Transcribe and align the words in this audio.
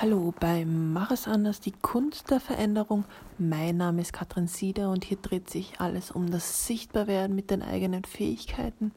Hallo 0.00 0.32
bei 0.38 0.64
Mach 0.64 1.10
es 1.10 1.26
anders, 1.26 1.58
die 1.58 1.72
Kunst 1.72 2.30
der 2.30 2.38
Veränderung. 2.38 3.04
Mein 3.36 3.78
Name 3.78 4.00
ist 4.00 4.12
Katrin 4.12 4.46
Sieder 4.46 4.92
und 4.92 5.04
hier 5.04 5.16
dreht 5.16 5.50
sich 5.50 5.80
alles 5.80 6.12
um 6.12 6.30
das 6.30 6.68
Sichtbarwerden 6.68 7.34
mit 7.34 7.50
den 7.50 7.62
eigenen 7.62 8.04
Fähigkeiten. 8.04 8.92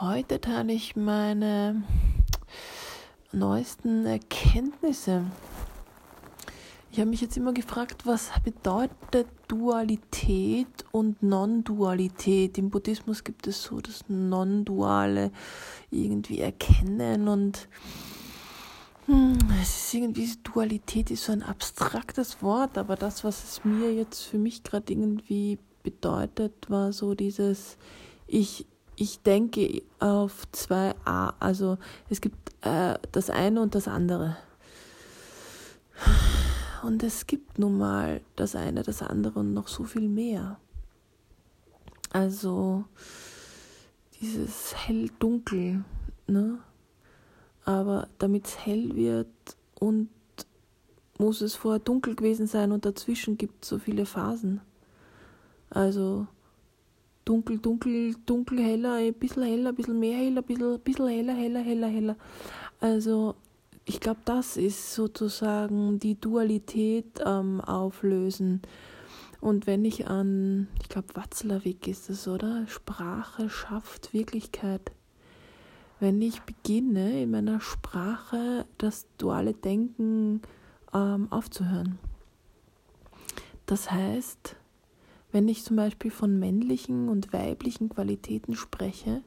Heute 0.00 0.38
teile 0.38 0.74
ich 0.74 0.96
meine 0.96 1.82
neuesten 3.32 4.04
Erkenntnisse. 4.04 5.24
Ich 6.92 7.00
habe 7.00 7.08
mich 7.08 7.22
jetzt 7.22 7.38
immer 7.38 7.54
gefragt, 7.54 8.04
was 8.04 8.32
bedeutet 8.44 9.28
Dualität 9.48 10.84
und 10.92 11.22
Non-Dualität? 11.22 12.58
Im 12.58 12.68
Buddhismus 12.68 13.24
gibt 13.24 13.46
es 13.46 13.62
so 13.62 13.80
das 13.80 14.04
Non-Duale 14.08 15.30
irgendwie 15.90 16.40
erkennen 16.40 17.28
und 17.28 17.66
es 19.60 19.86
ist 19.86 19.94
irgendwie, 19.94 20.30
Dualität 20.42 21.10
ist 21.10 21.24
so 21.24 21.32
ein 21.32 21.42
abstraktes 21.42 22.42
Wort, 22.42 22.78
aber 22.78 22.96
das, 22.96 23.24
was 23.24 23.44
es 23.44 23.64
mir 23.64 23.92
jetzt 23.92 24.22
für 24.22 24.38
mich 24.38 24.62
gerade 24.62 24.92
irgendwie 24.92 25.58
bedeutet, 25.82 26.68
war 26.68 26.92
so 26.92 27.14
dieses, 27.14 27.76
ich, 28.26 28.66
ich 28.96 29.22
denke 29.22 29.82
auf 29.98 30.50
zwei 30.52 30.94
A, 31.04 31.34
also 31.40 31.78
es 32.08 32.20
gibt 32.20 32.36
äh, 32.64 32.98
das 33.12 33.30
eine 33.30 33.60
und 33.60 33.74
das 33.74 33.88
andere. 33.88 34.36
Und 36.82 37.02
es 37.02 37.26
gibt 37.26 37.58
nun 37.58 37.78
mal 37.78 38.20
das 38.36 38.56
eine, 38.56 38.82
das 38.82 39.02
andere 39.02 39.40
und 39.40 39.52
noch 39.52 39.68
so 39.68 39.84
viel 39.84 40.08
mehr. 40.08 40.58
Also 42.12 42.84
dieses 44.20 44.74
hell-dunkel, 44.76 45.84
ne? 46.26 46.58
Aber 47.70 48.08
damit 48.18 48.46
es 48.46 48.66
hell 48.66 48.96
wird 48.96 49.28
und 49.78 50.08
muss 51.18 51.40
es 51.40 51.54
vorher 51.54 51.78
dunkel 51.78 52.16
gewesen 52.16 52.46
sein 52.46 52.72
und 52.72 52.84
dazwischen 52.84 53.36
gibt 53.36 53.62
es 53.62 53.70
so 53.70 53.78
viele 53.78 54.06
Phasen. 54.06 54.60
Also 55.68 56.26
dunkel, 57.24 57.58
dunkel, 57.58 58.16
dunkel, 58.26 58.58
heller, 58.58 58.94
ein 58.94 59.14
bisschen 59.14 59.44
heller, 59.44 59.68
ein 59.70 59.76
bisschen 59.76 60.00
mehr 60.00 60.18
heller, 60.18 60.42
ein 60.42 60.80
bisschen, 60.80 61.08
heller, 61.08 61.34
heller, 61.34 61.60
heller, 61.60 61.88
heller. 61.88 62.16
Also 62.80 63.36
ich 63.84 64.00
glaube, 64.00 64.20
das 64.24 64.56
ist 64.56 64.94
sozusagen 64.94 66.00
die 66.00 66.20
Dualität 66.20 67.20
ähm, 67.24 67.60
auflösen. 67.60 68.62
Und 69.40 69.66
wenn 69.66 69.84
ich 69.84 70.08
an, 70.08 70.68
ich 70.82 70.88
glaube, 70.88 71.14
Watzlawick 71.14 71.86
ist 71.86 72.10
es, 72.10 72.26
oder? 72.26 72.66
Sprache 72.66 73.48
schafft 73.48 74.12
Wirklichkeit 74.12 74.90
wenn 76.00 76.20
ich 76.22 76.40
beginne, 76.42 77.22
in 77.22 77.30
meiner 77.30 77.60
Sprache 77.60 78.66
das 78.78 79.06
duale 79.18 79.52
Denken 79.52 80.40
ähm, 80.92 81.28
aufzuhören. 81.30 81.98
Das 83.66 83.90
heißt, 83.90 84.56
wenn 85.30 85.46
ich 85.46 85.62
zum 85.62 85.76
Beispiel 85.76 86.10
von 86.10 86.38
männlichen 86.38 87.08
und 87.08 87.32
weiblichen 87.32 87.88
Qualitäten 87.88 88.56
spreche, 88.56 89.22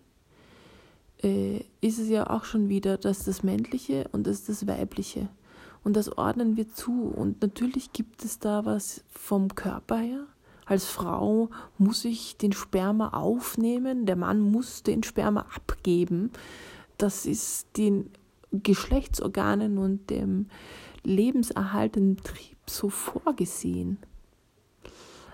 äh, 1.23 1.63
ist 1.79 1.99
es 1.99 2.09
ja 2.09 2.29
auch 2.29 2.43
schon 2.43 2.67
wieder 2.67 2.97
das 2.97 3.23
das 3.23 3.43
Männliche 3.43 4.09
und 4.11 4.27
das 4.27 4.43
das 4.43 4.67
Weibliche. 4.67 5.29
Und 5.83 5.95
das 5.95 6.17
ordnen 6.17 6.57
wir 6.57 6.73
zu. 6.73 7.03
Und 7.03 7.41
natürlich 7.41 7.93
gibt 7.93 8.23
es 8.23 8.39
da 8.39 8.65
was 8.65 9.03
vom 9.09 9.53
Körper 9.53 9.97
her. 9.97 10.27
Als 10.65 10.85
Frau 10.85 11.49
muss 11.77 12.05
ich 12.05 12.37
den 12.37 12.53
Sperma 12.53 13.09
aufnehmen, 13.09 14.05
der 14.05 14.15
Mann 14.15 14.39
muss 14.39 14.83
den 14.83 15.03
Sperma 15.03 15.45
abgeben 15.55 16.31
das 16.97 17.25
ist 17.25 17.67
den 17.77 18.09
Geschlechtsorganen 18.51 19.77
und 19.77 20.09
dem 20.09 20.47
lebenserhaltenden 21.03 22.23
Trieb 22.23 22.57
so 22.65 22.89
vorgesehen. 22.89 23.97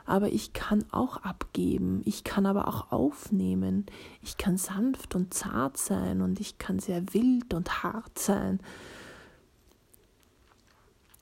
Aber 0.06 0.30
ich 0.30 0.54
kann 0.54 0.86
auch 0.92 1.18
abgeben, 1.18 2.02
ich 2.06 2.24
kann 2.24 2.48
aber 2.48 2.68
auch 2.68 2.92
aufnehmen, 2.92 3.86
ich 4.24 4.38
kann 4.38 4.58
sanft 4.58 5.14
und 5.14 5.34
zart 5.34 5.78
sein 5.78 6.22
und 6.22 6.40
ich 6.40 6.58
kann 6.58 6.80
sehr 6.80 7.14
wild 7.14 7.54
und 7.54 7.84
hart 7.84 8.18
sein. 8.18 8.60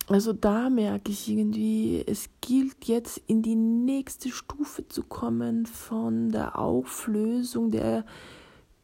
Also 0.10 0.32
da 0.32 0.70
merke 0.70 1.12
ich 1.12 1.28
irgendwie, 1.28 2.02
es 2.06 2.30
gilt 2.40 2.86
jetzt 2.86 3.22
in 3.28 3.42
die 3.42 3.56
nächste 3.56 4.30
Stufe 4.30 4.88
zu 4.88 5.04
kommen 5.04 5.66
von 5.66 6.32
der 6.32 6.58
Auflösung 6.58 7.72
der 7.72 8.06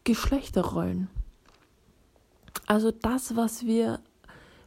Geschlechterrollen. 0.04 1.08
Also 2.68 2.92
das, 2.92 3.38
was 3.38 3.66
wir 3.66 4.02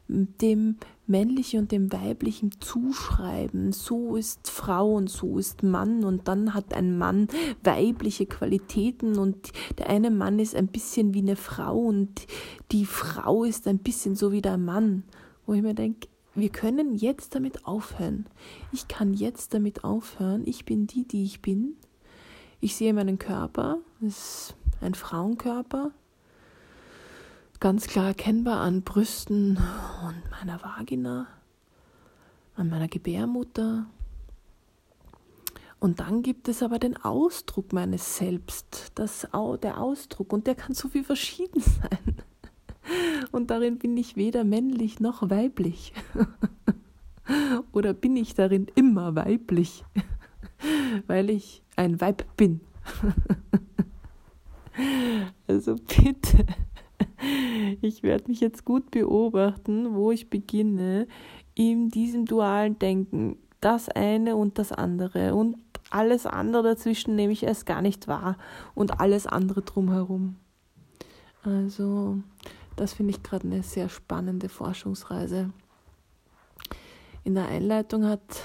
dem 0.09 0.77
männlichen 1.07 1.61
und 1.61 1.73
dem 1.73 1.93
weiblichen 1.93 2.53
zuschreiben. 2.61 3.73
So 3.73 4.17
ist 4.17 4.49
Frau 4.49 4.95
und 4.95 5.11
so 5.11 5.39
ist 5.39 5.63
Mann 5.63 6.05
und 6.05 6.29
dann 6.29 6.55
hat 6.55 6.75
ein 6.75 6.97
Mann 6.97 7.29
weibliche 7.63 8.27
Qualitäten 8.27 9.19
und 9.19 9.53
der 9.79 9.89
eine 9.89 10.11
Mann 10.11 10.39
ist 10.39 10.55
ein 10.55 10.69
bisschen 10.69 11.13
wie 11.13 11.21
eine 11.21 11.37
Frau 11.37 11.79
und 11.79 12.27
die 12.73 12.87
Frau 12.87 13.45
ist 13.45 13.67
ein 13.67 13.79
bisschen 13.79 14.15
so 14.15 14.33
wie 14.33 14.43
der 14.43 14.59
Mann. 14.59 15.03
Wo 15.45 15.55
ich 15.55 15.63
mir 15.63 15.75
denke, 15.75 16.09
wir 16.37 16.51
können 16.51 16.95
jetzt 16.95 17.35
damit 17.35 17.67
aufhören. 17.67 18.27
Ich 18.71 18.89
kann 18.89 19.15
jetzt 19.15 19.55
damit 19.55 19.85
aufhören. 19.85 20.43
Ich 20.47 20.65
bin 20.65 20.87
die, 20.87 21.09
die 21.09 21.25
ich 21.25 21.41
bin. 21.41 21.77
Ich 22.61 22.77
sehe 22.77 22.95
meinen 22.95 23.19
Körper, 23.19 23.79
das 24.01 24.17
ist 24.17 24.55
ein 24.81 24.95
Frauenkörper, 24.95 25.93
ganz 27.61 27.87
klar 27.87 28.09
erkennbar 28.09 28.61
an 28.61 28.83
Brüsten 28.83 29.59
und 30.07 30.31
meiner 30.31 30.63
Vagina, 30.63 31.27
an 32.55 32.69
meiner 32.69 32.89
Gebärmutter. 32.89 33.87
Und 35.79 36.01
dann 36.01 36.23
gibt 36.23 36.49
es 36.49 36.63
aber 36.63 36.79
den 36.79 36.97
Ausdruck 36.97 37.73
meines 37.73 38.17
Selbst, 38.17 38.93
das, 38.95 39.29
der 39.63 39.79
Ausdruck, 39.79 40.33
und 40.33 40.47
der 40.47 40.55
kann 40.55 40.75
so 40.75 40.89
viel 40.89 41.05
verschieden 41.05 41.61
sein. 41.61 42.17
Und 43.37 43.51
darin 43.51 43.79
bin 43.79 43.97
ich 43.97 44.17
weder 44.17 44.45
männlich 44.45 44.99
noch 44.99 45.29
weiblich. 45.29 45.93
Oder 47.73 47.93
bin 47.93 48.17
ich 48.17 48.35
darin 48.35 48.67
immer 48.75 49.15
weiblich, 49.15 49.85
weil 51.07 51.29
ich 51.31 51.63
ein 51.77 52.01
Weib 52.01 52.25
bin. 52.37 52.61
Also 55.49 55.77
bitte 55.77 56.45
ich 57.81 58.03
werde 58.03 58.29
mich 58.29 58.41
jetzt 58.41 58.65
gut 58.65 58.91
beobachten, 58.91 59.95
wo 59.95 60.11
ich 60.11 60.29
beginne, 60.29 61.07
in 61.55 61.89
diesem 61.89 62.27
dualen 62.27 62.79
Denken, 62.79 63.39
das 63.61 63.89
eine 63.89 64.37
und 64.37 64.59
das 64.59 64.73
andere 64.73 65.35
und 65.35 65.57
alles 65.91 66.27
andere 66.27 66.63
dazwischen 66.63 67.17
nehme 67.17 67.33
ich 67.33 67.43
erst 67.43 67.65
gar 67.65 67.81
nicht 67.81 68.07
wahr 68.07 68.37
und 68.75 69.01
alles 69.01 69.27
andere 69.27 69.63
drumherum. 69.63 70.37
Also, 71.43 72.19
das 72.77 72.93
finde 72.93 73.11
ich 73.11 73.23
gerade 73.23 73.47
eine 73.47 73.63
sehr 73.63 73.89
spannende 73.89 74.49
Forschungsreise. 74.49 75.51
In 77.25 77.35
der 77.35 77.49
Einleitung 77.49 78.07
hat 78.07 78.43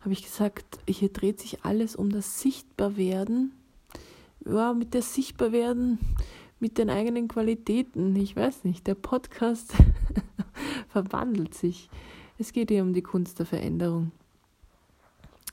habe 0.00 0.12
ich 0.12 0.22
gesagt, 0.22 0.78
hier 0.88 1.10
dreht 1.10 1.40
sich 1.40 1.64
alles 1.64 1.94
um 1.94 2.10
das 2.10 2.40
Sichtbarwerden. 2.40 3.52
Ja, 4.46 4.72
mit 4.72 4.94
der 4.94 5.02
Sichtbarwerden 5.02 5.98
mit 6.60 6.76
den 6.78 6.90
eigenen 6.90 7.26
Qualitäten. 7.26 8.14
Ich 8.16 8.36
weiß 8.36 8.64
nicht, 8.64 8.86
der 8.86 8.94
Podcast 8.94 9.72
verwandelt 10.88 11.54
sich. 11.54 11.88
Es 12.38 12.52
geht 12.52 12.70
hier 12.70 12.82
um 12.82 12.92
die 12.92 13.02
Kunst 13.02 13.38
der 13.38 13.46
Veränderung. 13.46 14.12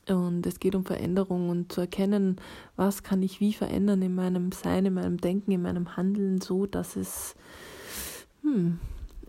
Und 0.07 0.45
es 0.45 0.59
geht 0.59 0.75
um 0.75 0.85
Veränderung 0.85 1.49
und 1.49 1.71
zu 1.71 1.81
erkennen, 1.81 2.37
was 2.77 3.03
kann 3.03 3.21
ich 3.23 3.41
wie 3.41 3.51
verändern 3.51 4.01
in 4.01 4.15
meinem 4.15 4.51
Sein, 4.53 4.85
in 4.85 4.93
meinem 4.93 5.17
Denken, 5.17 5.51
in 5.51 5.61
meinem 5.61 5.97
Handeln, 5.97 6.39
so 6.39 6.65
dass 6.65 6.95
es 6.95 7.35
hm, 8.47 8.79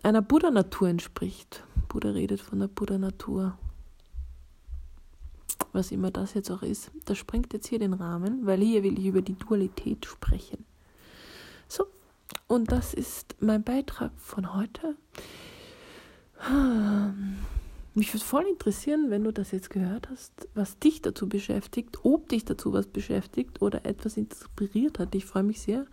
einer 0.01 0.21
Buddha-Natur 0.21 0.87
entspricht. 0.87 1.63
Buddha 1.89 2.11
redet 2.11 2.39
von 2.39 2.59
der 2.59 2.67
Buddha-Natur. 2.67 3.57
Was 5.73 5.91
immer 5.91 6.09
das 6.09 6.33
jetzt 6.33 6.49
auch 6.49 6.63
ist. 6.63 6.89
Das 7.05 7.17
sprengt 7.17 7.53
jetzt 7.53 7.67
hier 7.67 7.79
den 7.79 7.93
Rahmen, 7.93 8.45
weil 8.45 8.61
hier 8.61 8.81
will 8.81 8.97
ich 8.97 9.05
über 9.05 9.21
die 9.21 9.37
Dualität 9.37 10.05
sprechen. 10.05 10.65
So, 11.67 11.85
und 12.47 12.71
das 12.71 12.93
ist 12.93 13.35
mein 13.39 13.63
Beitrag 13.63 14.11
von 14.17 14.55
heute. 14.55 14.95
Mich 17.93 18.13
würde 18.13 18.25
voll 18.25 18.45
interessieren, 18.45 19.09
wenn 19.09 19.25
du 19.25 19.33
das 19.33 19.51
jetzt 19.51 19.69
gehört 19.69 20.09
hast, 20.09 20.47
was 20.55 20.79
dich 20.79 21.01
dazu 21.01 21.27
beschäftigt, 21.27 21.97
ob 22.03 22.29
dich 22.29 22.45
dazu 22.45 22.71
was 22.71 22.87
beschäftigt 22.87 23.61
oder 23.61 23.85
etwas 23.85 24.15
inspiriert 24.15 24.99
hat. 24.99 25.13
Ich 25.13 25.25
freue 25.25 25.43
mich 25.43 25.59
sehr, 25.59 25.85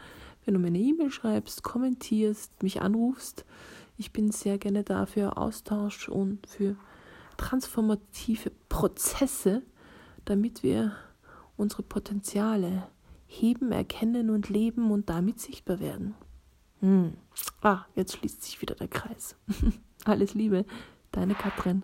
wenn 0.46 0.54
du 0.54 0.60
mir 0.60 0.68
eine 0.68 0.78
E-Mail 0.78 1.10
schreibst, 1.10 1.62
kommentierst, 1.62 2.62
mich 2.62 2.80
anrufst. 2.80 3.44
Ich 3.98 4.12
bin 4.12 4.30
sehr 4.30 4.58
gerne 4.58 4.84
da 4.84 5.04
für 5.04 5.36
Austausch 5.36 6.08
und 6.08 6.46
für 6.46 6.76
transformative 7.36 8.52
Prozesse, 8.68 9.62
damit 10.24 10.62
wir 10.62 10.92
unsere 11.56 11.82
Potenziale 11.82 12.86
heben, 13.26 13.72
erkennen 13.72 14.30
und 14.30 14.48
leben 14.48 14.90
und 14.90 15.10
damit 15.10 15.40
sichtbar 15.40 15.80
werden. 15.80 16.14
Hm. 16.80 17.14
Ah, 17.60 17.84
jetzt 17.94 18.16
schließt 18.16 18.42
sich 18.42 18.62
wieder 18.62 18.76
der 18.76 18.88
Kreis. 18.88 19.34
Alles 20.04 20.34
Liebe, 20.34 20.64
deine 21.10 21.34
Katrin. 21.34 21.82